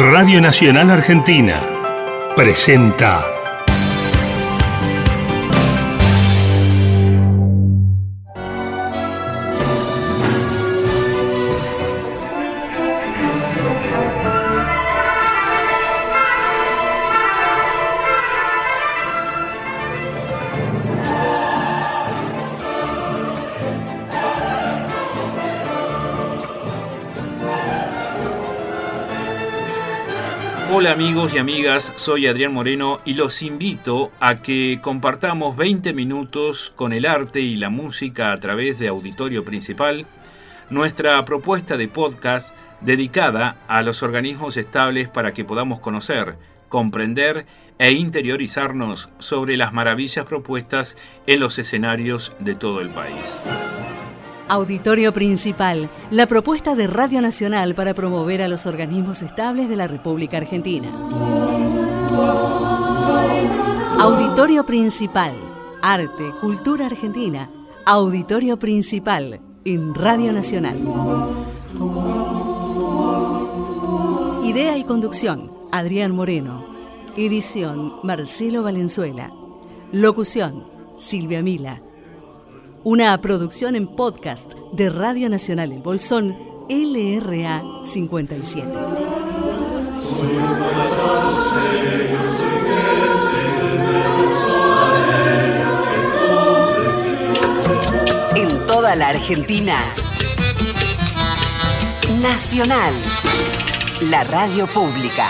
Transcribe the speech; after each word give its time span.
Radio 0.00 0.40
Nacional 0.40 0.88
Argentina 0.90 1.60
presenta 2.34 3.39
Hola 30.72 30.92
amigos 30.92 31.34
y 31.34 31.38
amigas, 31.38 31.92
soy 31.96 32.28
Adrián 32.28 32.54
Moreno 32.54 33.00
y 33.04 33.14
los 33.14 33.42
invito 33.42 34.12
a 34.20 34.40
que 34.40 34.78
compartamos 34.80 35.56
20 35.56 35.92
minutos 35.94 36.72
con 36.76 36.92
el 36.92 37.06
arte 37.06 37.40
y 37.40 37.56
la 37.56 37.70
música 37.70 38.30
a 38.30 38.36
través 38.36 38.78
de 38.78 38.86
Auditorio 38.86 39.44
Principal, 39.44 40.06
nuestra 40.70 41.24
propuesta 41.24 41.76
de 41.76 41.88
podcast 41.88 42.54
dedicada 42.82 43.56
a 43.66 43.82
los 43.82 44.04
organismos 44.04 44.56
estables 44.56 45.08
para 45.08 45.34
que 45.34 45.44
podamos 45.44 45.80
conocer, 45.80 46.36
comprender 46.68 47.46
e 47.78 47.90
interiorizarnos 47.90 49.08
sobre 49.18 49.56
las 49.56 49.72
maravillas 49.72 50.24
propuestas 50.24 50.96
en 51.26 51.40
los 51.40 51.58
escenarios 51.58 52.32
de 52.38 52.54
todo 52.54 52.80
el 52.80 52.90
país. 52.90 53.40
Auditorio 54.50 55.12
Principal, 55.12 55.88
la 56.10 56.26
propuesta 56.26 56.74
de 56.74 56.88
Radio 56.88 57.22
Nacional 57.22 57.76
para 57.76 57.94
promover 57.94 58.42
a 58.42 58.48
los 58.48 58.66
organismos 58.66 59.22
estables 59.22 59.68
de 59.68 59.76
la 59.76 59.86
República 59.86 60.38
Argentina. 60.38 60.88
Auditorio 64.00 64.66
Principal, 64.66 65.36
Arte, 65.80 66.32
Cultura 66.40 66.86
Argentina. 66.86 67.48
Auditorio 67.86 68.58
Principal, 68.58 69.40
en 69.64 69.94
Radio 69.94 70.32
Nacional. 70.32 70.80
Idea 74.42 74.76
y 74.76 74.82
conducción, 74.82 75.52
Adrián 75.70 76.10
Moreno. 76.10 76.66
Edición, 77.16 78.00
Marcelo 78.02 78.64
Valenzuela. 78.64 79.30
Locución, 79.92 80.64
Silvia 80.96 81.40
Mila 81.40 81.80
una 82.82 83.20
producción 83.20 83.76
en 83.76 83.86
podcast 83.86 84.52
de 84.72 84.88
Radio 84.88 85.28
Nacional 85.28 85.72
El 85.72 85.80
Bolsón, 85.80 86.36
LRA 86.68 87.62
57. 87.84 88.68
En 98.36 98.66
toda 98.66 98.96
la 98.96 99.08
Argentina, 99.08 99.76
Nacional, 102.22 102.94
la 104.08 104.24
radio 104.24 104.66
pública. 104.66 105.26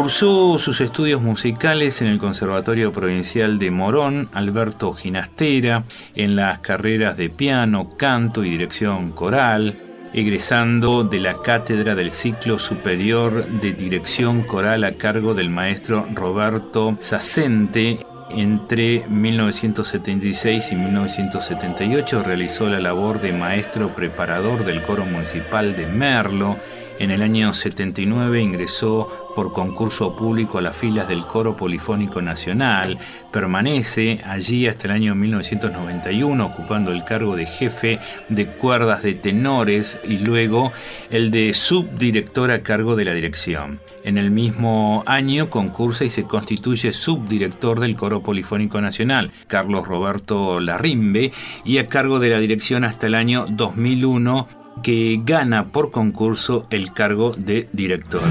Cursó 0.00 0.56
sus 0.56 0.80
estudios 0.80 1.20
musicales 1.20 2.00
en 2.00 2.08
el 2.08 2.16
Conservatorio 2.16 2.90
Provincial 2.90 3.58
de 3.58 3.70
Morón, 3.70 4.30
Alberto 4.32 4.94
Ginastera, 4.94 5.84
en 6.14 6.36
las 6.36 6.60
carreras 6.60 7.18
de 7.18 7.28
piano, 7.28 7.90
canto 7.98 8.42
y 8.42 8.48
dirección 8.48 9.12
coral, 9.12 9.78
egresando 10.14 11.04
de 11.04 11.20
la 11.20 11.42
cátedra 11.42 11.94
del 11.94 12.12
ciclo 12.12 12.58
superior 12.58 13.46
de 13.46 13.74
dirección 13.74 14.40
coral 14.40 14.84
a 14.84 14.92
cargo 14.92 15.34
del 15.34 15.50
maestro 15.50 16.06
Roberto 16.14 16.96
Sacente. 17.00 17.98
Entre 18.30 19.06
1976 19.06 20.72
y 20.72 20.76
1978 20.76 22.22
realizó 22.22 22.70
la 22.70 22.80
labor 22.80 23.20
de 23.20 23.34
maestro 23.34 23.94
preparador 23.94 24.64
del 24.64 24.80
coro 24.80 25.04
municipal 25.04 25.76
de 25.76 25.86
Merlo 25.86 26.56
en 27.00 27.10
el 27.10 27.22
año 27.22 27.52
79 27.54 28.42
ingresó 28.42 29.08
por 29.34 29.52
concurso 29.52 30.14
público 30.14 30.58
a 30.58 30.62
las 30.62 30.76
filas 30.76 31.08
del 31.08 31.24
Coro 31.24 31.56
Polifónico 31.56 32.20
Nacional, 32.20 32.98
permanece 33.32 34.20
allí 34.24 34.66
hasta 34.66 34.86
el 34.86 34.92
año 34.92 35.14
1991 35.14 36.44
ocupando 36.44 36.92
el 36.92 37.02
cargo 37.04 37.36
de 37.36 37.46
jefe 37.46 37.98
de 38.28 38.46
cuerdas 38.46 39.02
de 39.02 39.14
tenores 39.14 39.98
y 40.04 40.18
luego 40.18 40.72
el 41.10 41.30
de 41.30 41.54
subdirector 41.54 42.50
a 42.50 42.62
cargo 42.62 42.96
de 42.96 43.06
la 43.06 43.14
dirección. 43.14 43.80
En 44.04 44.18
el 44.18 44.30
mismo 44.30 45.02
año 45.06 45.48
concursa 45.48 46.04
y 46.04 46.10
se 46.10 46.24
constituye 46.24 46.92
subdirector 46.92 47.80
del 47.80 47.96
Coro 47.96 48.22
Polifónico 48.22 48.80
Nacional, 48.80 49.30
Carlos 49.46 49.88
Roberto 49.88 50.60
Larrimbe, 50.60 51.32
y 51.64 51.78
a 51.78 51.86
cargo 51.86 52.18
de 52.18 52.28
la 52.28 52.40
dirección 52.40 52.84
hasta 52.84 53.06
el 53.06 53.14
año 53.14 53.46
2001 53.48 54.59
que 54.82 55.20
gana 55.22 55.68
por 55.68 55.90
concurso 55.90 56.66
el 56.70 56.92
cargo 56.92 57.32
de 57.36 57.68
director. 57.72 58.22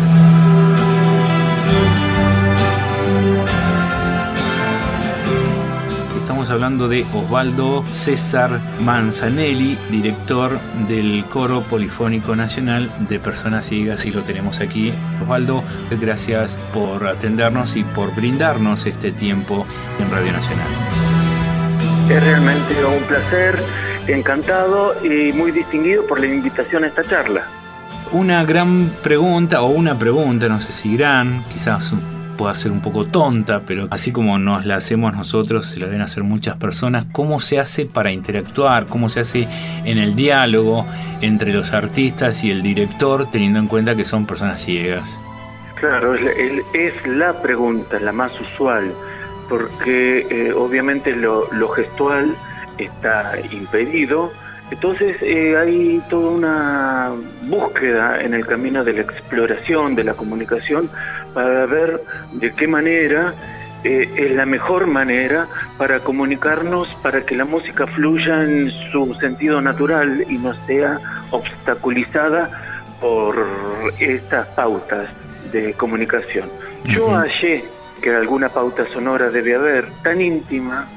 Estamos 6.18 6.52
hablando 6.52 6.88
de 6.88 7.06
Osvaldo 7.14 7.84
César 7.92 8.62
Manzanelli, 8.80 9.78
director 9.90 10.60
del 10.88 11.26
Coro 11.26 11.64
Polifónico 11.64 12.36
Nacional 12.36 12.92
de 13.10 13.20
Personas 13.20 13.68
Ciegas, 13.68 14.06
y 14.06 14.12
lo 14.12 14.22
tenemos 14.22 14.60
aquí. 14.60 14.94
Osvaldo, 15.22 15.64
gracias 16.00 16.60
por 16.72 17.08
atendernos 17.08 17.76
y 17.76 17.84
por 17.84 18.16
brindarnos 18.16 18.86
este 18.86 19.12
tiempo 19.12 19.66
en 20.00 20.12
Radio 20.12 20.32
Nacional. 20.32 20.68
Es 22.10 22.24
realmente 22.24 22.86
un 22.86 23.04
placer 23.04 23.64
encantado 24.14 24.96
y 25.04 25.32
muy 25.34 25.52
distinguido 25.52 26.06
por 26.08 26.20
la 26.20 26.28
invitación 26.28 26.84
a 26.84 26.88
esta 26.88 27.04
charla. 27.04 27.44
Una 28.12 28.44
gran 28.44 28.90
pregunta, 29.04 29.62
o 29.62 29.68
una 29.68 29.98
pregunta, 29.98 30.50
no 30.50 30.60
sé 30.60 30.72
si 30.72 30.98
gran, 30.98 31.44
quizás 31.54 31.94
pueda 32.40 32.56
ser 32.56 32.72
un 32.72 32.82
poco 32.82 33.06
tonta, 33.06 33.64
pero 33.68 33.88
así 33.92 34.12
como 34.14 34.40
nos 34.40 34.66
la 34.66 34.78
hacemos 34.78 35.14
nosotros, 35.14 35.68
se 35.68 35.80
la 35.80 35.88
deben 35.88 36.02
hacer 36.02 36.24
muchas 36.24 36.56
personas. 36.56 37.06
¿Cómo 37.12 37.42
se 37.42 37.60
hace 37.60 37.86
para 37.86 38.12
interactuar? 38.12 38.88
¿Cómo 38.88 39.10
se 39.10 39.20
hace 39.20 39.48
en 39.84 39.98
el 39.98 40.16
diálogo 40.16 40.88
entre 41.20 41.54
los 41.54 41.74
artistas 41.74 42.44
y 42.46 42.50
el 42.50 42.64
director, 42.64 43.30
teniendo 43.30 43.60
en 43.60 43.68
cuenta 43.68 43.96
que 43.96 44.06
son 44.06 44.26
personas 44.26 44.62
ciegas? 44.62 45.20
Claro, 45.76 46.16
es 46.16 47.08
la 47.08 47.42
pregunta, 47.42 48.00
la 48.00 48.14
más 48.14 48.32
usual, 48.40 48.94
porque 49.50 50.26
eh, 50.30 50.54
obviamente 50.54 51.16
lo, 51.16 51.52
lo 51.52 51.70
gestual 51.70 52.36
está 52.86 53.34
impedido. 53.52 54.32
Entonces 54.72 55.18
eh, 55.22 55.58
hay 55.58 56.02
toda 56.10 56.30
una 56.30 57.12
búsqueda 57.44 58.22
en 58.22 58.34
el 58.34 58.46
camino 58.46 58.84
de 58.84 58.94
la 58.94 59.02
exploración, 59.02 59.96
de 59.96 60.04
la 60.04 60.14
comunicación, 60.14 60.90
para 61.34 61.66
ver 61.66 62.04
de 62.34 62.54
qué 62.54 62.68
manera 62.68 63.34
eh, 63.84 64.10
es 64.16 64.32
la 64.32 64.46
mejor 64.46 64.88
manera 64.88 65.48
para 65.78 66.02
comunicarnos, 66.02 66.88
para 67.02 67.26
que 67.26 67.36
la 67.36 67.46
música 67.46 67.88
fluya 67.88 68.44
en 68.44 68.72
su 68.92 69.16
sentido 69.16 69.62
natural 69.62 70.26
y 70.30 70.38
no 70.38 70.54
sea 70.66 71.00
obstaculizada 71.32 72.50
por 73.00 73.48
estas 74.00 74.48
pautas 74.48 75.10
de 75.52 75.74
comunicación. 75.74 76.50
Yo 76.84 77.10
hallé 77.12 77.64
que 78.02 78.14
alguna 78.16 78.50
pauta 78.50 78.86
sonora 78.94 79.30
debe 79.30 79.56
haber, 79.56 79.90
tan 80.04 80.22
íntima, 80.22 80.88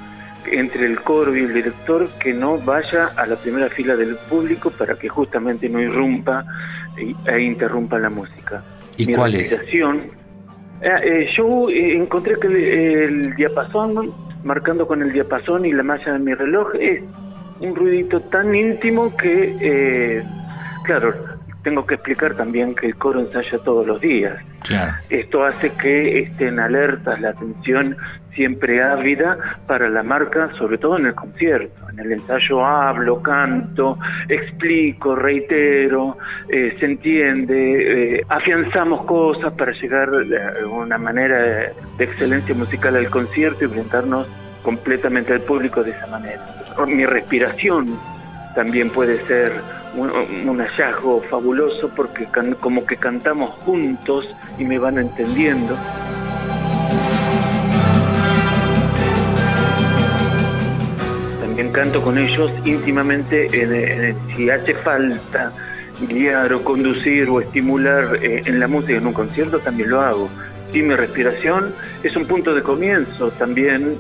entre 0.51 0.87
el 0.87 1.01
coro 1.01 1.37
y 1.37 1.41
el 1.41 1.55
director 1.55 2.09
que 2.19 2.33
no 2.33 2.59
vaya 2.59 3.11
a 3.17 3.27
la 3.27 3.37
primera 3.37 3.69
fila 3.69 3.97
del 3.97 4.17
público 4.29 4.71
para 4.71 4.95
que 4.97 5.09
justamente 5.09 5.69
no 5.69 5.81
irrumpa 5.81 6.45
e, 6.97 7.41
interrumpa 7.41 7.99
la 7.99 8.11
música. 8.11 8.63
¿Y 8.97 9.13
cuál 9.13 9.35
es? 9.35 9.53
Eh, 9.53 10.89
eh, 11.05 11.29
yo 11.37 11.71
eh, 11.71 11.97
encontré 11.97 12.39
que 12.41 12.49
el, 13.05 13.35
diapasón, 13.37 14.13
marcando 14.43 14.87
con 14.87 15.01
el 15.01 15.13
diapasón 15.13 15.65
y 15.65 15.73
la 15.73 15.85
malla 15.85 16.13
de 16.13 16.19
mi 16.19 16.35
reloj, 16.35 16.75
es 16.79 17.03
un 17.61 17.77
ruidito 17.77 18.21
tan 18.23 18.53
íntimo 18.53 19.17
que, 19.17 20.25
claro, 20.85 21.15
tengo 21.63 21.87
que 21.87 21.95
explicar 21.95 22.35
también 22.37 22.75
que 22.75 22.87
el 22.87 22.97
coro 22.97 23.21
ensaya 23.21 23.59
todos 23.59 23.87
los 23.87 24.01
días. 24.01 24.37
Esto 25.09 25.45
hace 25.45 25.71
que 25.71 26.23
estén 26.23 26.59
alertas, 26.59 27.21
la 27.21 27.31
atención 27.31 27.97
siempre 28.35 28.83
ávida 28.83 29.37
para 29.67 29.89
la 29.89 30.03
marca, 30.03 30.51
sobre 30.59 30.79
todo 30.79 30.99
en 30.99 31.07
el 31.07 31.15
concierto. 31.15 31.89
En 31.91 31.99
el 31.99 32.13
ensayo 32.13 32.65
hablo, 32.65 33.23
canto, 33.23 33.99
explico, 34.29 35.15
reitero, 35.15 36.17
eh, 36.49 36.77
se 36.79 36.87
entiende, 36.87 38.17
eh, 38.17 38.27
afianzamos 38.29 39.05
cosas 39.05 39.53
para 39.53 39.73
llegar 39.73 40.11
de 40.11 40.65
una 40.65 40.99
manera 40.99 41.39
de 41.99 42.05
excelencia 42.05 42.55
musical 42.55 42.97
al 42.97 43.11
concierto 43.11 43.65
y 43.65 43.69
brindarnos 43.69 44.29
completamente 44.63 45.33
al 45.33 45.41
público 45.41 45.83
de 45.83 45.91
esa 45.91 46.07
manera. 46.07 46.41
Mi 46.87 47.05
respiración 47.05 47.99
también 48.55 48.91
puede 48.91 49.19
ser 49.27 49.53
un, 49.97 50.59
hallazgo 50.59 51.21
fabuloso 51.23 51.91
porque 51.95 52.27
como 52.61 52.87
que 52.87 52.97
cantamos 52.97 53.51
juntos 53.61 54.35
y 54.59 54.65
me 54.65 54.79
van 54.79 54.99
entendiendo. 54.99 55.77
Canto 61.73 62.03
con 62.03 62.19
ellos 62.19 62.51
íntimamente 62.65 63.49
en, 63.53 64.17
si 64.37 64.51
hace 64.51 64.75
falta 64.75 65.53
guiar 66.09 66.53
o 66.53 66.63
conducir 66.63 67.29
o 67.29 67.41
estimular 67.41 68.19
eh, 68.23 68.43
en 68.45 68.61
la 68.61 68.69
música 68.69 68.95
en 68.95 69.07
un 69.07 69.13
concierto, 69.13 69.59
también 69.59 69.91
lo 69.91 70.01
hago. 70.01 70.29
Si 70.73 70.83
mi 70.83 70.95
respiración 70.95 71.75
es 72.03 72.15
un 72.17 72.27
punto 72.27 72.55
de 72.55 72.63
comienzo 72.63 73.31
también 73.33 73.99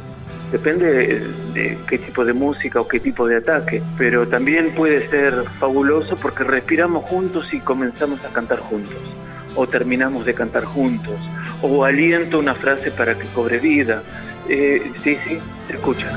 Depende 0.53 1.23
de 1.55 1.79
qué 1.89 1.97
tipo 1.97 2.27
de 2.27 2.35
música 2.35 2.79
o 2.79 2.87
qué 2.87 3.01
tipo 3.01 3.27
de 3.27 3.37
ataque, 3.37 3.83
pero 3.97 4.29
también 4.29 4.75
puede 4.75 5.09
ser 5.09 5.45
fabuloso 5.59 6.15
porque 6.17 6.45
respiramos 6.45 7.07
juntos 7.07 7.47
y 7.55 7.61
comenzamos 7.61 8.23
a 8.23 8.29
cantar 8.29 8.61
juntos, 8.61 9.01
o 9.57 9.67
terminamos 9.67 10.27
de 10.27 10.35
cantar 10.35 10.67
juntos, 10.67 11.19
o 11.63 11.87
aliento 11.87 12.39
una 12.39 12.55
frase 12.55 12.91
para 12.91 13.17
que 13.17 13.27
cobre 13.29 13.61
vida. 13.61 14.03
Eh, 14.47 14.93
sí, 15.03 15.17
sí, 15.27 15.39
se 15.69 15.73
escucha. 15.73 16.11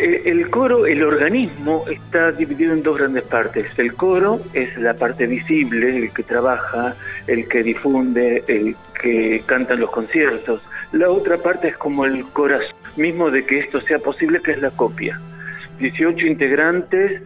El 0.00 0.50
coro, 0.50 0.86
el 0.86 1.02
organismo, 1.02 1.84
está 1.88 2.32
dividido 2.32 2.72
en 2.72 2.82
dos 2.82 2.98
grandes 2.98 3.24
partes. 3.24 3.66
El 3.76 3.94
coro 3.94 4.40
es 4.52 4.76
la 4.78 4.94
parte 4.94 5.26
visible, 5.26 5.96
el 5.96 6.12
que 6.12 6.22
trabaja, 6.22 6.94
el 7.26 7.48
que 7.48 7.62
difunde, 7.62 8.42
el 8.48 8.76
que 9.00 9.42
canta 9.46 9.74
en 9.74 9.80
los 9.80 9.90
conciertos. 9.90 10.62
La 10.92 11.10
otra 11.10 11.36
parte 11.36 11.68
es 11.68 11.76
como 11.76 12.04
el 12.04 12.24
corazón 12.26 12.74
mismo 12.96 13.30
de 13.30 13.44
que 13.44 13.60
esto 13.60 13.80
sea 13.82 13.98
posible, 13.98 14.40
que 14.42 14.52
es 14.52 14.60
la 14.60 14.70
copia. 14.70 15.20
18 15.78 16.26
integrantes 16.26 17.22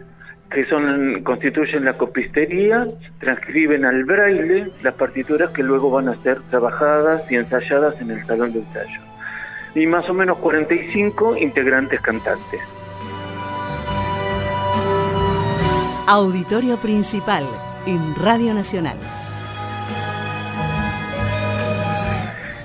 que 0.50 0.64
son 0.66 1.22
constituyen 1.24 1.84
la 1.84 1.94
copistería, 1.94 2.86
transcriben 3.18 3.84
al 3.84 4.04
braille 4.04 4.70
las 4.82 4.94
partituras 4.94 5.50
que 5.50 5.62
luego 5.62 5.90
van 5.90 6.08
a 6.08 6.22
ser 6.22 6.40
trabajadas 6.50 7.22
y 7.30 7.36
ensayadas 7.36 8.00
en 8.00 8.12
el 8.12 8.26
salón 8.26 8.52
de 8.52 8.60
ensayo 8.60 9.13
y 9.74 9.86
más 9.86 10.08
o 10.08 10.14
menos 10.14 10.38
45 10.38 11.36
integrantes 11.36 12.00
cantantes. 12.00 12.60
Auditorio 16.06 16.76
Principal 16.76 17.46
en 17.86 18.14
Radio 18.16 18.54
Nacional. 18.54 18.98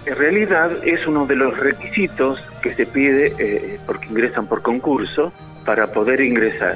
En 0.06 0.16
realidad 0.16 0.72
es 0.84 1.06
uno 1.08 1.26
de 1.26 1.36
los 1.36 1.58
requisitos 1.58 2.44
que 2.62 2.72
se 2.72 2.86
pide 2.86 3.34
eh, 3.38 3.80
porque 3.86 4.08
ingresan 4.08 4.48
por 4.48 4.62
concurso 4.62 5.32
para 5.66 5.88
poder 5.92 6.20
ingresar. 6.20 6.76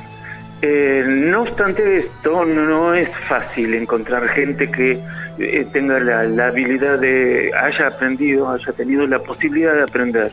Eh, 0.66 1.04
no 1.06 1.42
obstante 1.42 1.98
esto, 1.98 2.46
no 2.46 2.94
es 2.94 3.10
fácil 3.28 3.74
encontrar 3.74 4.30
gente 4.30 4.72
que 4.72 4.98
eh, 5.38 5.68
tenga 5.74 6.00
la, 6.00 6.46
habilidad 6.46 7.00
de, 7.00 7.52
haya 7.54 7.88
aprendido, 7.88 8.50
haya 8.50 8.72
tenido 8.72 9.06
la 9.06 9.20
posibilidad 9.20 9.74
de 9.76 9.84
aprender 9.84 10.32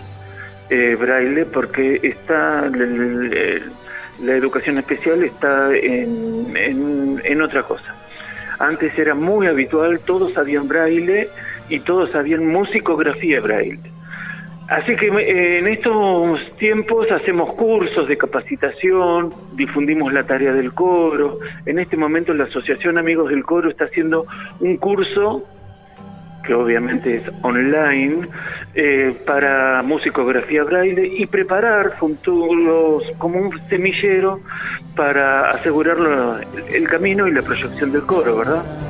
eh, 0.69 0.95
braille, 0.95 1.47
porque 1.47 1.99
está 2.05 2.71
la 2.71 4.33
educación 4.33 4.79
especial 4.79 5.25
está 5.25 5.75
en, 5.75 7.21
en 7.25 7.43
otra 7.43 7.65
cosa. 7.65 7.93
Antes 8.61 8.97
era 8.97 9.17
muy 9.17 9.49
habitual, 9.49 9.99
todos 9.99 10.33
sabían 10.33 10.69
braille 10.69 11.29
y 11.69 11.81
todos 11.81 12.13
sabían 12.13 12.47
musicografía 12.47 13.41
braille. 13.41 13.81
Así 14.71 14.95
que 14.95 15.09
eh, 15.09 15.59
en 15.59 15.67
estos 15.67 16.57
tiempos 16.57 17.11
hacemos 17.11 17.55
cursos 17.55 18.07
de 18.07 18.17
capacitación, 18.17 19.35
difundimos 19.55 20.13
la 20.13 20.23
tarea 20.23 20.53
del 20.53 20.73
coro. 20.73 21.41
En 21.67 21.81
este 21.81 21.97
momento 21.97 22.33
la 22.33 22.45
Asociación 22.45 22.97
Amigos 22.97 23.31
del 23.31 23.43
Coro 23.43 23.69
está 23.69 23.87
haciendo 23.87 24.27
un 24.61 24.77
curso 24.77 25.45
que 26.45 26.55
obviamente 26.55 27.17
es 27.17 27.23
online, 27.43 28.29
eh, 28.75 29.13
para 29.27 29.83
musicografía 29.83 30.63
braille 30.63 31.17
y 31.19 31.27
preparar 31.27 31.97
futuros 31.99 33.03
como 33.19 33.41
un 33.41 33.69
semillero 33.69 34.41
para 34.95 35.51
asegurar 35.51 35.97
el 36.73 36.89
camino 36.89 37.27
y 37.27 37.33
la 37.33 37.43
proyección 37.43 37.91
del 37.91 38.03
coro, 38.03 38.39
¿verdad? 38.39 38.90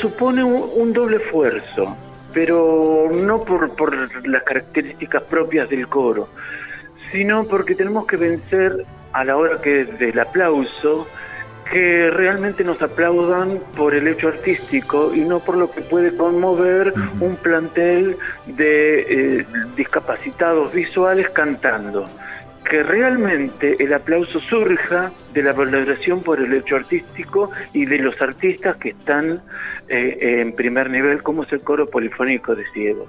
Presupone 0.00 0.42
un, 0.42 0.94
doble 0.94 1.18
esfuerzo, 1.18 1.94
pero 2.32 3.10
no 3.12 3.44
por, 3.44 3.76
por 3.76 4.26
las 4.26 4.42
características 4.44 5.22
propias 5.24 5.68
del 5.68 5.88
coro, 5.88 6.26
sino 7.12 7.44
porque 7.44 7.74
tenemos 7.74 8.06
que 8.06 8.16
vencer 8.16 8.86
a 9.12 9.24
la 9.24 9.36
hora 9.36 9.60
que 9.60 9.84
del 9.84 10.18
aplauso, 10.18 11.06
que 11.70 12.08
realmente 12.10 12.64
nos 12.64 12.80
aplaudan 12.80 13.60
por 13.76 13.94
el 13.94 14.08
hecho 14.08 14.28
artístico 14.28 15.12
y 15.14 15.20
no 15.20 15.40
por 15.40 15.58
lo 15.58 15.70
que 15.70 15.82
puede 15.82 16.16
conmover 16.16 16.94
un 17.20 17.36
plantel 17.36 18.16
de 18.46 19.00
eh, 19.40 19.46
discapacitados 19.76 20.72
visuales 20.72 21.28
cantando 21.28 22.06
que 22.70 22.84
realmente 22.84 23.74
el 23.80 23.92
aplauso 23.92 24.38
surja 24.38 25.10
de 25.34 25.42
la 25.42 25.52
valoración 25.52 26.22
por 26.22 26.38
el 26.38 26.54
hecho 26.54 26.76
artístico 26.76 27.50
y 27.72 27.84
de 27.84 27.98
los 27.98 28.22
artistas 28.22 28.76
que 28.76 28.90
están 28.90 29.40
eh, 29.88 30.40
en 30.40 30.52
primer 30.52 30.88
nivel, 30.88 31.20
como 31.20 31.42
es 31.42 31.52
el 31.52 31.62
coro 31.62 31.88
polifónico 31.88 32.54
de 32.54 32.64
ciegos, 32.72 33.08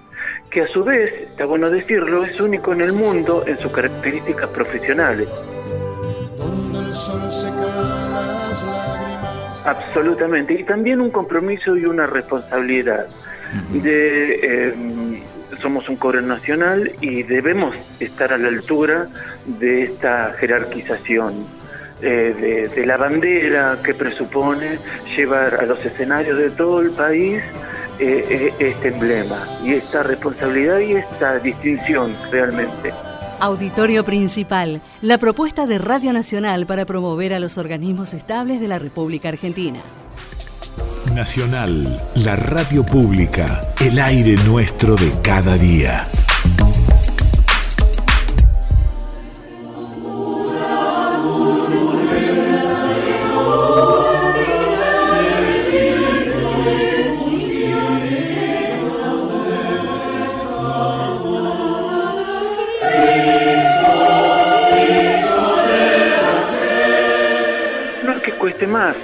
que 0.50 0.64
a 0.64 0.68
su 0.68 0.84
vez, 0.84 1.14
está 1.30 1.46
bueno 1.46 1.70
decirlo, 1.70 2.26
es 2.26 2.42
único 2.42 2.74
en 2.74 2.82
el 2.82 2.94
mundo 2.94 3.44
en 3.46 3.60
sus 3.60 3.72
características 3.72 4.50
profesionales. 4.50 5.30
Absolutamente, 9.64 10.56
y 10.56 10.64
también 10.64 11.00
un 11.02 11.12
compromiso 11.12 11.78
y 11.78 11.86
una 11.86 12.08
responsabilidad. 12.08 13.06
De... 13.72 14.40
Eh, 14.42 15.22
somos 15.62 15.90
un 15.90 15.96
coro 15.96 16.22
nacional 16.22 16.92
y 17.02 17.24
debemos 17.24 17.76
estar 18.00 18.34
a 18.34 18.38
la 18.38 18.48
altura 18.48 19.08
de 19.46 19.84
esta 19.84 20.34
jerarquización, 20.40 21.46
eh, 22.02 22.70
de, 22.76 22.86
la 22.86 22.98
bandera 22.98 23.78
que 23.84 23.94
presupone 23.94 24.80
llevar 25.16 25.56
a 25.56 25.66
los 25.66 25.84
escenarios 25.86 26.38
de 26.38 26.50
todo 26.50 26.82
el 26.82 26.92
país 26.92 27.42
eh, 28.00 28.26
eh, 28.30 28.54
este 28.60 28.88
emblema 28.88 29.38
y 29.64 29.74
esta 29.74 30.02
responsabilidad 30.02 30.80
y 30.80 30.94
esta 30.94 31.38
distinción 31.40 32.16
realmente. 32.32 32.92
Auditorio 33.40 34.04
Principal, 34.04 34.82
la 35.02 35.18
propuesta 35.18 35.66
de 35.66 35.80
Radio 35.80 36.14
Nacional 36.14 36.66
para 36.66 36.86
promover 36.86 37.34
a 37.34 37.40
los 37.40 37.58
organismos 37.58 38.14
estables 38.14 38.62
de 38.62 38.68
la 38.68 38.80
República 38.80 39.30
Argentina. 39.30 39.80
Nacional, 41.16 42.02
la 42.16 42.36
radio 42.36 42.86
pública, 42.86 43.62
el 43.80 44.00
aire 44.00 44.36
nuestro 44.46 44.96
de 44.96 45.12
cada 45.22 45.58
día. 45.58 46.08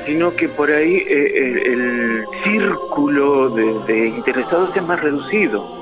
Sino 0.06 0.36
que 0.36 0.48
por 0.50 0.72
ahí 0.72 0.98
eh, 1.08 1.64
el, 1.66 2.26
círculo 2.44 3.50
de, 3.50 4.08
interesados 4.08 4.76
es 4.76 4.84
más 4.84 5.02
reducido. 5.02 5.78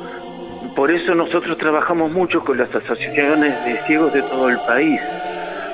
Por 0.75 0.91
eso 0.91 1.15
nosotros 1.15 1.57
trabajamos 1.57 2.11
mucho 2.11 2.41
con 2.41 2.57
las 2.57 2.73
asociaciones 2.73 3.65
de 3.65 3.77
ciegos 3.87 4.13
de 4.13 4.21
todo 4.23 4.49
el 4.49 4.59
país. 4.67 4.99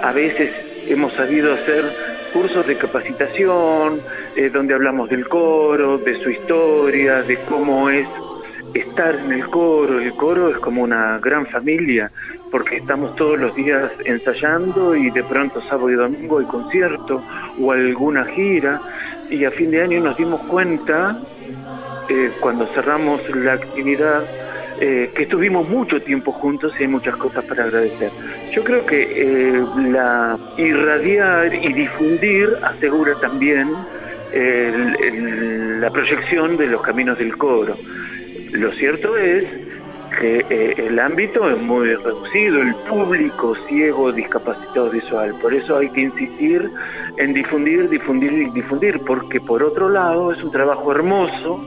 A 0.04 0.12
veces 0.12 0.52
hemos 0.88 1.14
sabido 1.14 1.54
hacer 1.54 1.86
cursos 2.34 2.66
de 2.68 2.78
capacitación, 2.78 4.02
eh, 4.36 4.50
donde 4.50 4.74
hablamos 4.74 5.10
del 5.10 5.28
coro, 5.28 5.98
de 5.98 6.22
su 6.22 6.30
historia, 6.30 7.24
de 7.24 7.38
cómo 7.48 7.90
es 7.90 8.08
estar 8.74 9.16
en 9.16 9.32
el 9.32 9.46
coro. 9.48 10.00
El 10.00 10.14
coro 10.14 10.50
es 10.50 10.58
como 10.58 10.84
una 10.84 11.18
gran 11.20 11.46
familia, 11.46 12.12
porque 12.52 12.78
estamos 12.78 13.16
todos 13.16 13.40
los 13.40 13.56
días 13.56 13.92
ensayando 14.06 14.96
y 14.96 15.10
de 15.10 15.24
pronto 15.24 15.62
sábado 15.64 15.90
y 15.90 15.96
domingo 15.96 16.40
hay 16.40 16.46
concierto 16.46 17.24
o 17.60 17.72
alguna 17.72 18.26
gira. 18.26 18.82
Y 19.30 19.46
a 19.46 19.52
fin 19.52 19.72
de 19.72 19.82
año 19.82 20.02
nos 20.02 20.18
dimos 20.18 20.42
cuenta, 20.42 21.18
eh, 22.10 22.32
cuando 22.42 22.66
cerramos 22.68 23.22
la 23.34 23.54
actividad, 23.54 24.24
eh, 24.80 25.12
que 25.16 25.24
estuvimos 25.24 25.68
mucho 25.70 26.02
tiempo 26.02 26.32
juntos 26.32 26.74
y 26.78 26.84
hay 26.84 26.90
muchas 26.90 27.16
cosas 27.16 27.46
para 27.46 27.64
agradecer. 27.64 28.12
Yo 28.54 28.64
creo 28.64 28.86
que 28.86 29.02
eh, 29.02 29.66
la 29.90 30.38
irradiar 30.58 31.54
y 31.54 31.72
difundir 31.72 32.50
asegura 32.64 33.16
también 33.22 33.70
la 34.34 35.90
proyección 35.90 36.56
de 36.56 36.68
los 36.68 36.82
caminos 36.82 37.18
del 37.18 37.36
coro. 37.38 37.76
Lo 38.52 38.72
cierto 38.74 39.18
es 39.18 39.46
que 40.20 40.46
eh, 40.50 40.76
el 40.78 41.00
ámbito 41.00 41.50
es 41.50 41.58
muy 41.58 41.96
reducido, 41.96 42.62
el 42.62 42.76
público 42.90 43.56
ciego, 43.68 44.12
discapacitado 44.12 44.90
visual. 44.90 45.34
Por 45.42 45.54
eso 45.54 45.78
hay 45.78 45.90
que 45.90 46.02
insistir 46.02 46.70
en 47.18 47.34
difundir, 47.34 47.90
difundir 47.90 48.32
y 48.34 48.50
difundir, 48.52 49.00
porque 49.06 49.40
por 49.40 49.64
otro 49.64 49.90
lado 49.90 50.34
es 50.34 50.44
un 50.44 50.52
trabajo 50.52 50.92
hermoso 50.92 51.66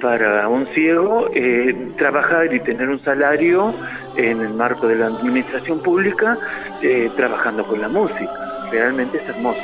para 0.00 0.48
un 0.48 0.66
ciego 0.74 1.28
eh, 1.32 1.92
trabajar 1.96 2.52
y 2.52 2.60
tener 2.60 2.88
un 2.88 2.98
salario 2.98 3.74
en 4.16 4.40
el 4.40 4.54
marco 4.54 4.88
de 4.88 4.96
la 4.96 5.06
administración 5.06 5.80
pública 5.80 6.36
eh, 6.82 7.10
trabajando 7.16 7.64
con 7.64 7.80
la 7.80 7.88
música. 7.88 8.68
Realmente 8.70 9.18
es 9.18 9.28
hermoso. 9.28 9.60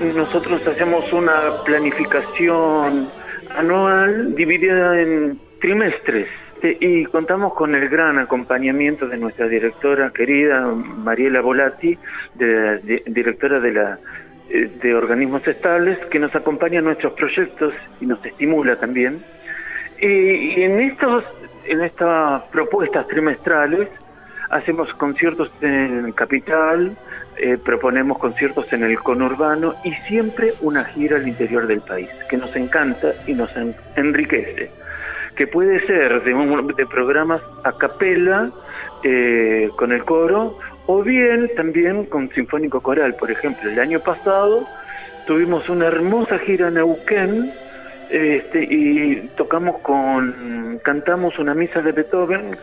Nosotros 0.00 0.66
hacemos 0.66 1.12
una 1.12 1.62
planificación 1.64 3.08
anual 3.56 4.34
dividida 4.34 5.00
en 5.00 5.38
trimestres 5.60 6.28
y 6.62 7.04
contamos 7.06 7.54
con 7.54 7.74
el 7.74 7.88
gran 7.88 8.18
acompañamiento 8.18 9.06
de 9.06 9.16
nuestra 9.18 9.46
directora 9.46 10.10
querida 10.10 10.66
Mariela 10.66 11.40
Volati, 11.40 11.96
de, 12.34 13.02
directora 13.06 13.60
de 13.60 13.72
la 13.72 13.98
eh, 14.48 14.70
de 14.80 14.94
organismos 14.94 15.46
estables, 15.46 15.98
que 16.06 16.18
nos 16.18 16.34
acompaña 16.34 16.78
en 16.78 16.86
nuestros 16.86 17.12
proyectos 17.14 17.74
y 18.00 18.06
nos 18.06 18.24
estimula 18.24 18.76
también. 18.76 19.22
Y, 20.00 20.62
en 20.62 20.80
estos 20.80 21.24
en 21.64 21.82
estas 21.82 22.42
propuestas 22.44 23.06
trimestrales 23.08 23.88
hacemos 24.50 24.92
conciertos 24.94 25.50
en 25.60 26.12
Capital, 26.12 26.96
eh, 27.38 27.58
proponemos 27.62 28.18
conciertos 28.18 28.72
en 28.72 28.82
el 28.82 28.98
conurbano 28.98 29.74
y 29.84 29.92
siempre 30.08 30.52
una 30.60 30.84
gira 30.84 31.16
al 31.16 31.28
interior 31.28 31.66
del 31.66 31.80
país, 31.80 32.08
que 32.28 32.36
nos 32.36 32.54
encanta 32.56 33.12
y 33.26 33.34
nos 33.34 33.50
enriquece, 33.96 34.70
que 35.34 35.46
puede 35.46 35.84
ser 35.86 36.22
de, 36.22 36.32
de 36.76 36.86
programas 36.86 37.42
a 37.64 37.72
capela 37.72 38.50
eh, 39.04 39.68
con 39.76 39.92
el 39.92 40.04
coro 40.04 40.58
o 40.86 41.02
bien 41.02 41.50
también 41.56 42.06
con 42.06 42.30
sinfónico 42.30 42.80
coral. 42.80 43.14
Por 43.14 43.30
ejemplo, 43.30 43.70
el 43.70 43.78
año 43.78 44.00
pasado 44.00 44.66
tuvimos 45.26 45.68
una 45.68 45.86
hermosa 45.86 46.38
gira 46.38 46.68
en 46.68 46.74
Neuquén 46.74 47.52
este, 48.08 48.62
y 48.62 49.28
tocamos 49.36 49.80
con, 49.80 50.80
cantamos 50.82 51.38
una 51.38 51.54
misa 51.54 51.82
de 51.82 51.92
Beethoven 51.92 52.56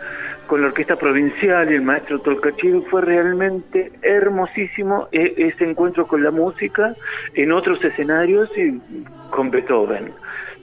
con 0.53 0.61
la 0.61 0.67
orquesta 0.67 0.95
provincial 0.97 1.71
y 1.71 1.77
el 1.77 1.81
maestro 1.81 2.21
Tolcachir 2.21 2.83
fue 2.91 3.01
realmente 3.01 3.91
hermosísimo 4.03 5.07
e, 5.11 5.33
ese 5.35 5.67
encuentro 5.67 6.05
con 6.05 6.21
la 6.21 6.29
música 6.29 6.93
en 7.33 7.51
otros 7.51 7.83
escenarios 7.83 8.55
y 8.55 8.79
con 9.31 9.49
Beethoven. 9.49 10.11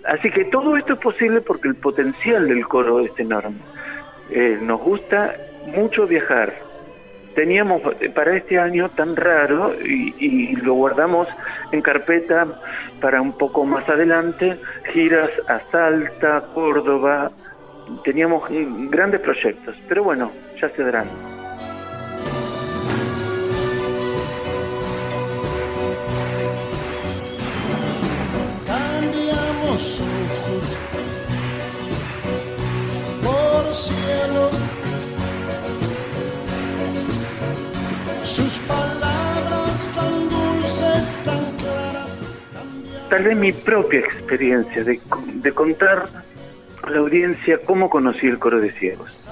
Así 0.04 0.30
que 0.30 0.44
todo 0.44 0.76
esto 0.76 0.92
es 0.92 1.00
posible 1.00 1.40
porque 1.40 1.66
el 1.66 1.75
potencial 1.75 2.47
del 2.47 2.68
coro 2.68 3.00
es 3.00 3.11
enorme. 3.18 3.56
Eh, 4.30 4.61
nos 4.62 4.80
gusta 4.80 5.35
mucho 5.75 6.06
viajar. 6.06 6.54
Teníamos 7.35 7.82
para 8.14 8.37
este 8.37 8.61
año 8.61 8.90
tan 8.90 9.16
raro 9.16 9.75
y, 9.75 10.14
y 10.20 10.54
lo 10.54 10.75
guardamos 10.75 11.26
en 11.73 11.82
carpeta 11.82 12.47
para 13.00 13.20
un 13.20 13.37
poco 13.37 13.64
más 13.64 13.88
adelante, 13.88 14.56
giras 14.92 15.30
a 15.49 15.59
Salta, 15.73 16.44
Córdoba, 16.54 17.32
teníamos 18.04 18.44
grandes 18.90 19.20
proyectos, 19.20 19.76
pero 19.88 20.04
bueno, 20.04 20.30
ya 20.61 20.68
se 20.70 20.82
darán. 20.82 21.09
Cambiamos 28.66 30.00
ojos 30.00 30.78
por 33.23 33.75
cielo, 33.75 34.50
sus 38.23 38.59
palabras 38.61 39.92
tan 39.94 40.28
dulces, 40.28 41.18
tan 41.25 41.56
claras. 41.56 42.18
Tal 43.09 43.25
vez 43.25 43.37
mi 43.37 43.52
propia 43.52 44.00
experiencia 44.00 44.85
de, 44.85 45.00
de 45.35 45.52
contar 45.52 46.09
la 46.90 47.00
audiencia 47.00 47.59
cómo 47.64 47.88
conocí 47.90 48.26
el 48.26 48.38
coro 48.38 48.61
de 48.61 48.73
ciegos. 48.73 49.28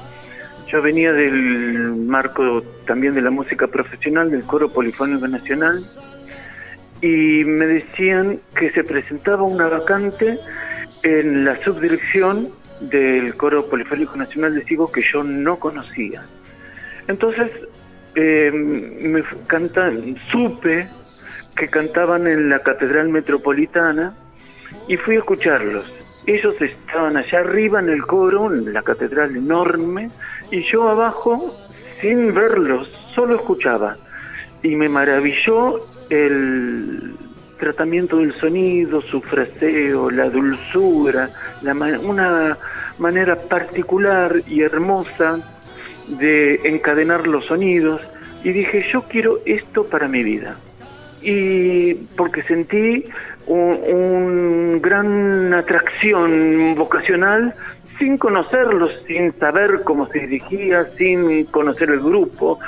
Yo 0.71 0.83
venía 0.83 1.13
del 1.13 1.95
marco 1.97 2.63
también 2.87 3.15
de 3.15 3.23
la 3.23 3.31
música 3.31 3.67
profesional, 3.69 4.31
del 4.31 4.45
coro 4.45 4.71
polifónico 4.71 5.27
nacional, 5.27 5.83
y 7.01 7.45
me 7.45 7.67
decían 7.67 8.41
que 8.55 8.71
se 8.73 8.85
presentaba 8.85 9.45
una 9.45 9.69
vacante 9.69 10.39
en 11.03 11.45
la 11.45 11.57
subdirección 11.63 12.51
del 12.81 13.35
coro 13.37 13.69
polifónico 13.69 14.17
nacional 14.17 14.55
de 14.55 14.65
ciegos 14.65 14.91
que 14.91 15.03
yo 15.13 15.23
no 15.23 15.59
conocía. 15.59 16.23
Entonces, 17.07 17.51
eh, 18.15 18.51
me 18.53 19.23
cantan, 19.47 20.17
supe 20.31 20.89
que 21.57 21.69
cantaban 21.69 22.27
en 22.27 22.49
la 22.51 22.61
Catedral 22.61 23.09
Metropolitana 23.09 24.15
y 24.87 24.97
fui 24.97 25.17
a 25.17 25.21
escucharlos 25.21 25.98
ellos 26.35 26.61
estaban 26.61 27.17
allá 27.17 27.41
arriba 27.41 27.81
en 27.81 27.89
el 27.89 28.05
coro, 28.07 28.53
en 28.53 28.73
la 28.73 28.83
catedral 28.83 29.37
enorme, 29.37 30.11
y 30.51 30.63
yo 30.63 30.89
abajo, 30.89 31.55
sin 32.01 32.35
verlos, 32.35 32.89
solo 33.15 33.37
escuchaba. 33.37 33.97
Y 34.63 34.77
me 34.77 34.89
maravilló 34.89 35.81
el 36.11 37.15
tratamiento 37.59 38.19
del 38.19 38.35
sonido, 38.35 39.01
su 39.03 39.21
fraseo, 39.21 40.11
la 40.11 40.29
dulzura, 40.29 41.31
la 41.63 41.73
una 41.73 42.57
manera 42.99 43.37
particular 43.37 44.43
y 44.47 44.63
hermosa 44.63 45.41
de 46.09 46.57
encadenar 46.65 47.27
los 47.27 47.47
sonidos. 47.47 48.01
Y 48.45 48.53
dije, 48.53 48.87
yo 48.91 49.03
quiero 49.03 49.39
esto 49.45 49.85
para 49.85 50.09
mi 50.09 50.23
vida. 50.23 50.57
Y 51.23 51.95
porque 52.17 52.43
sentí 52.43 53.05
un, 53.49 54.81
gran 54.81 55.53
atracción 55.55 56.75
vocacional 56.77 57.55
sin 57.99 58.17
conocerlos, 58.17 58.93
sin 59.07 59.33
saber 59.39 59.83
cómo 59.85 60.07
se 60.09 60.21
dirigía, 60.21 60.85
sin 60.85 61.45
conocer 61.47 61.91
el 61.91 62.01
grupo, 62.01 62.61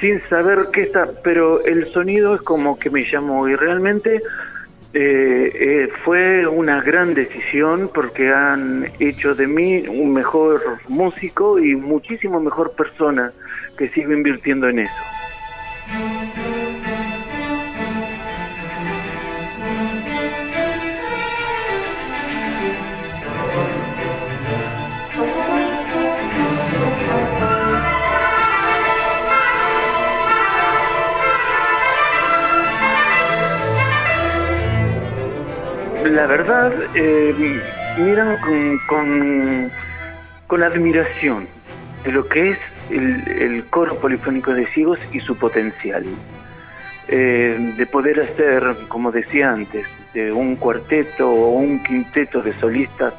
sin 0.00 0.20
saber 0.28 0.66
qué 0.72 0.82
está, 0.82 1.08
pero 1.22 1.64
el 1.64 1.86
sonido 1.92 2.34
es 2.34 2.42
como 2.42 2.78
que 2.78 2.90
me 2.90 3.04
llamó 3.04 3.48
y 3.48 3.54
realmente 3.54 4.20
eh, 4.92 5.50
eh, 5.54 5.88
fue 6.04 6.46
una 6.46 6.80
gran 6.80 7.14
decisión 7.14 7.90
porque 7.92 8.32
han 8.32 8.88
hecho 8.98 9.34
de 9.34 9.46
mí 9.46 9.84
un 9.88 10.12
mejor 10.12 10.78
músico 10.88 11.58
y 11.58 11.74
muchísimo 11.74 12.40
mejor 12.40 12.74
persona 12.76 13.32
que 13.76 13.88
sigo 13.90 14.12
invirtiendo 14.12 14.68
en 14.68 14.80
eso. 14.80 16.33
Verdad, 36.44 36.72
eh, 36.94 37.60
miran 37.98 38.36
con, 38.86 39.70
con, 40.46 40.62
admiración 40.62 41.46
de 42.04 42.12
lo 42.12 42.28
que 42.28 42.50
es 42.50 42.58
el, 42.90 43.64
coro 43.70 43.98
polifónico 43.98 44.52
de 44.52 44.66
ciegos 44.66 44.98
y 45.12 45.20
su 45.20 45.36
potencial. 45.36 46.04
Eh, 47.08 47.74
de 47.76 47.86
poder 47.86 48.20
hacer, 48.20 48.76
como 48.88 49.10
decía 49.10 49.50
antes, 49.50 49.86
de 50.14 50.32
un 50.32 50.56
cuarteto 50.56 51.28
o 51.28 51.50
un 51.58 51.82
quinteto 51.82 52.40
de 52.40 52.58
solistas 52.60 53.14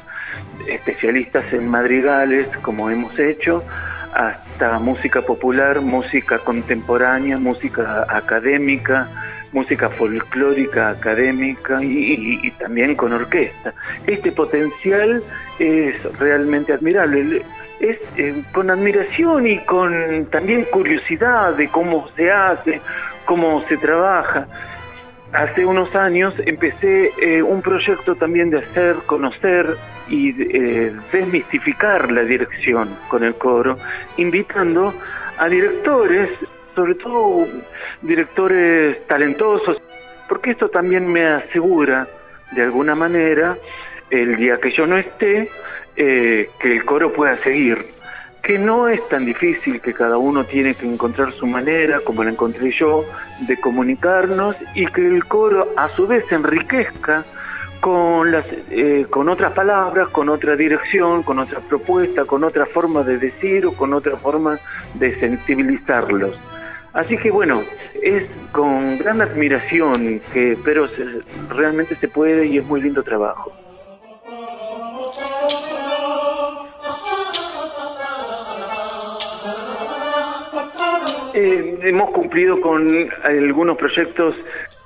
especialistas 0.68 1.52
en 1.52 1.68
madrigales, 1.68 2.48
como 2.62 2.90
hemos 2.90 3.16
hecho, 3.18 3.62
hasta 4.12 4.78
música 4.78 5.22
popular, 5.22 5.80
música 5.80 6.38
contemporánea, 6.38 7.38
música 7.38 8.06
académica, 8.08 9.08
música 9.56 9.88
folclórica, 9.88 10.90
académica 10.90 11.82
y, 11.82 12.50
también 12.58 12.94
con 12.94 13.14
orquesta. 13.14 13.72
Este 14.06 14.30
potencial 14.30 15.22
es 15.58 16.18
realmente 16.18 16.74
admirable. 16.74 17.42
Es 17.80 17.98
eh, 18.18 18.42
con 18.52 18.70
admiración 18.70 19.46
y 19.46 19.58
con 19.64 20.26
también 20.30 20.66
curiosidad 20.70 21.54
de 21.56 21.68
cómo 21.68 22.06
se 22.16 22.30
hace, 22.30 22.82
cómo 23.24 23.62
se 23.68 23.78
trabaja. 23.78 24.46
hace 25.32 25.64
unos 25.64 25.94
años 25.94 26.34
empecé 26.44 27.10
eh, 27.20 27.42
un 27.42 27.62
proyecto 27.62 28.14
también 28.14 28.50
de 28.50 28.58
hacer 28.58 28.96
conocer 29.06 29.76
y 30.08 30.30
eh, 30.38 30.92
desmistificar 31.12 32.12
la 32.12 32.22
dirección 32.24 32.90
con 33.08 33.24
el 33.24 33.34
coro, 33.34 33.78
invitando 34.18 34.94
a 35.38 35.48
directores, 35.48 36.30
sobre 36.76 36.94
todo 36.94 37.48
directores 38.02 39.04
talentosos, 39.08 39.78
porque 40.28 40.52
esto 40.52 40.68
también 40.68 41.10
me 41.10 41.26
asegura, 41.26 42.06
de 42.52 42.62
alguna 42.62 42.94
manera, 42.94 43.56
el 44.10 44.36
día 44.36 44.58
que 44.60 44.70
yo 44.70 44.86
no 44.86 44.96
esté, 44.96 45.50
eh, 45.96 46.50
que 46.60 46.72
el 46.72 46.84
coro 46.84 47.12
pueda 47.12 47.36
seguir 47.38 47.96
que 48.46 48.60
no 48.60 48.86
es 48.86 49.06
tan 49.08 49.24
difícil, 49.24 49.80
que 49.80 49.92
cada 49.92 50.18
uno 50.18 50.44
tiene 50.44 50.76
que 50.76 50.86
encontrar 50.86 51.32
su 51.32 51.48
manera, 51.48 51.98
como 52.04 52.22
la 52.22 52.30
encontré 52.30 52.70
yo, 52.78 53.04
de 53.40 53.60
comunicarnos 53.60 54.54
y 54.72 54.86
que 54.86 55.04
el 55.04 55.24
coro 55.24 55.72
a 55.76 55.88
su 55.96 56.06
vez 56.06 56.30
enriquezca 56.30 57.24
con, 57.80 58.30
las, 58.30 58.46
eh, 58.70 59.04
con 59.10 59.28
otras 59.28 59.52
palabras, 59.52 60.10
con 60.10 60.28
otra 60.28 60.54
dirección, 60.54 61.24
con 61.24 61.40
otra 61.40 61.58
propuesta, 61.58 62.24
con 62.24 62.44
otra 62.44 62.66
forma 62.66 63.02
de 63.02 63.18
decir 63.18 63.66
o 63.66 63.72
con 63.72 63.92
otra 63.92 64.16
forma 64.16 64.60
de 64.94 65.18
sensibilizarlos. 65.18 66.38
Así 66.96 67.18
que 67.18 67.30
bueno, 67.30 67.62
es 68.02 68.24
con 68.52 68.96
gran 68.96 69.20
admiración 69.20 70.20
que, 70.32 70.56
pero 70.64 70.88
realmente 71.50 71.94
se 71.96 72.08
puede 72.08 72.46
y 72.46 72.56
es 72.56 72.64
muy 72.64 72.80
lindo 72.80 73.02
trabajo. 73.02 73.52
Eh, 81.34 81.78
hemos 81.82 82.10
cumplido 82.12 82.58
con 82.62 82.88
algunos 83.24 83.76
proyectos 83.76 84.34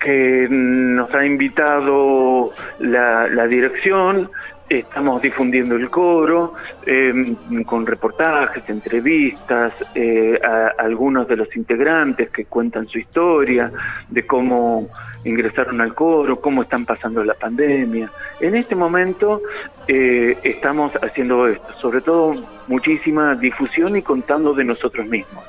que 0.00 0.48
nos 0.50 1.14
ha 1.14 1.24
invitado 1.24 2.50
la, 2.80 3.46
dirección, 3.46 4.28
estamos 4.70 5.20
difundiendo 5.20 5.74
el 5.74 5.90
coro 5.90 6.54
eh, 6.86 7.34
con 7.66 7.84
reportajes, 7.84 8.62
entrevistas, 8.68 9.72
eh, 9.94 10.38
a, 10.42 10.68
algunos 10.78 11.26
de 11.26 11.36
los 11.36 11.54
integrantes 11.56 12.30
que 12.30 12.44
cuentan 12.44 12.86
su 12.86 12.98
historia, 12.98 13.72
de 14.08 14.26
cómo 14.26 14.88
ingresaron 15.24 15.80
al 15.80 15.94
coro, 15.94 16.40
cómo 16.40 16.62
están 16.62 16.86
pasando 16.86 17.24
la 17.24 17.34
pandemia. 17.34 18.10
En 18.40 18.54
este 18.54 18.74
momento 18.74 19.42
estamos 19.86 20.92
haciendo 21.02 21.48
esto, 21.48 21.74
sobre 21.80 22.00
todo 22.00 22.34
muchísima 22.68 23.34
difusión 23.34 23.96
y 23.96 24.02
contando 24.02 24.54
de 24.54 24.62
nosotros 24.62 25.04
mismos 25.06 25.44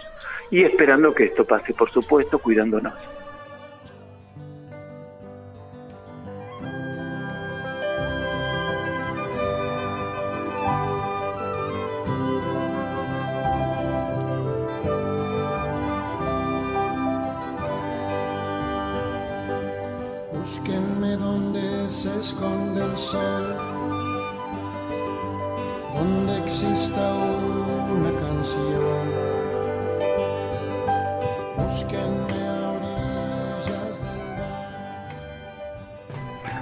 y 0.49 0.63
esperando 0.63 1.13
que 1.13 1.25
esto 1.25 1.45
pase, 1.45 1.73
por 1.73 1.91
supuesto, 1.91 2.39
cuidándonos. 2.39 2.93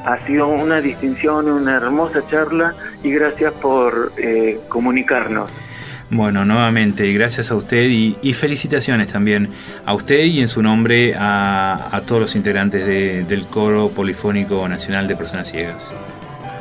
Ha 0.09 0.25
sido 0.25 0.47
una 0.47 0.81
distinción, 0.81 1.47
una 1.47 1.75
hermosa 1.75 2.21
charla 2.29 2.73
y 3.03 3.11
gracias 3.11 3.53
por 3.53 4.11
eh, 4.17 4.59
comunicarnos. 4.67 5.51
Bueno, 6.09 6.43
nuevamente, 6.45 7.13
gracias 7.13 7.51
a 7.51 7.55
usted 7.55 7.87
y, 7.87 8.33
felicitaciones 8.33 9.09
también 9.09 9.49
a 9.85 9.93
usted 9.93 10.23
y 10.23 10.41
en 10.41 10.47
su 10.47 10.63
nombre 10.63 11.13
a, 11.15 12.01
todos 12.07 12.21
los 12.21 12.35
integrantes 12.35 12.87
del 12.87 13.45
Coro 13.45 13.89
Polifónico 13.89 14.67
Nacional 14.67 15.07
de 15.07 15.15
Personas 15.15 15.51
Ciegas. 15.51 15.93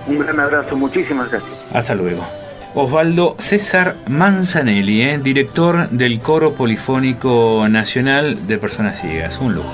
Un 0.06 0.18
gran 0.18 0.38
abrazo, 0.38 0.76
muchísimas 0.76 1.30
gracias. 1.30 1.66
Hasta 1.72 1.94
luego. 1.94 2.26
Osvaldo 2.74 3.36
César 3.38 3.96
Manzanelli, 4.08 5.00
eh, 5.00 5.18
director 5.18 5.88
del 5.88 6.20
Coro 6.20 6.52
Polifónico 6.52 7.66
Nacional 7.70 8.46
de 8.46 8.58
Personas 8.58 9.00
Ciegas. 9.00 9.38
Un 9.38 9.54
lujo. 9.54 9.72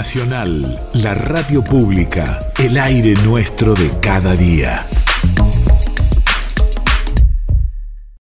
Nacional, 0.00 0.80
la 0.94 1.12
radio 1.12 1.62
pública, 1.62 2.38
el 2.58 2.78
aire 2.78 3.12
nuestro 3.22 3.74
de 3.74 3.90
cada 4.00 4.34
día. 4.34 4.86